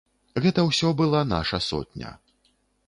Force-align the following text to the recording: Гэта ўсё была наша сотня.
Гэта 0.45 0.63
ўсё 0.69 0.87
была 1.03 1.21
наша 1.35 1.61
сотня. 1.69 2.19